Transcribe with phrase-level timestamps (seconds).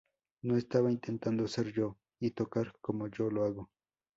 [0.41, 3.69] No estaba intentando ser yo y tocar como yo lo hago.